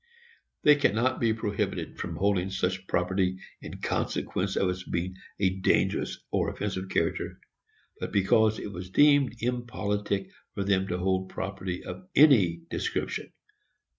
[0.63, 5.49] They cannot be prohibited from holding such property in consequence of its being of a
[5.59, 7.39] dangerous or offensive character,
[7.99, 13.31] but because it was deemed impolitic for them to hold property of any description.